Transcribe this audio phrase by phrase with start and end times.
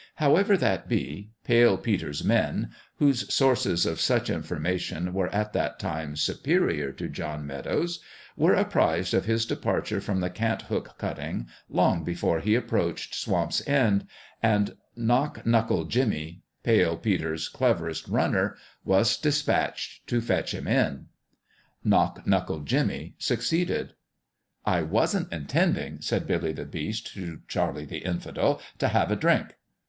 [0.15, 6.15] However that be, Pale Peter's men whose sources of such information were at that time
[6.15, 7.99] superior to John Fairmeadow's
[8.35, 13.61] were apprised of his departure from the Cant hook cutting long before he approached Swamp's
[13.67, 14.07] End;
[14.41, 18.57] and Knock knuckle Jimmie, Pale Peter's cleverest" runner"
[18.93, 21.09] was despatched to" fetch him in."
[21.83, 23.93] Knock knuckle Jimmie succeeded."
[24.65, 29.53] I wasn't intendin'," said Billy the Beast to Charlie the Infidel, "f have a drink."